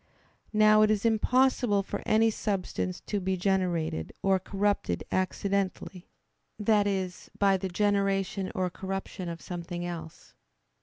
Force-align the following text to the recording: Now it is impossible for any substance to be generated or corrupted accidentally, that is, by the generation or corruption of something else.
Now 0.51 0.81
it 0.81 0.89
is 0.89 1.05
impossible 1.05 1.83
for 1.83 2.01
any 2.07 2.31
substance 2.31 3.01
to 3.01 3.19
be 3.19 3.37
generated 3.37 4.11
or 4.23 4.39
corrupted 4.39 5.03
accidentally, 5.11 6.09
that 6.57 6.87
is, 6.87 7.29
by 7.37 7.55
the 7.57 7.69
generation 7.69 8.51
or 8.55 8.71
corruption 8.71 9.29
of 9.29 9.41
something 9.41 9.85
else. 9.85 10.33